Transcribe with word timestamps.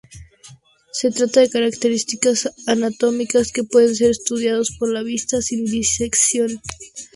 Se 0.91 1.11
trata 1.11 1.41
de 1.41 1.49
características 1.51 2.49
anatómicas 2.65 3.51
que 3.51 3.63
pueden 3.63 3.95
ser 3.95 4.09
estudiados 4.09 4.75
por 4.79 4.89
la 4.91 5.03
vista, 5.03 5.43
sin 5.43 5.65
disección. 5.65 6.59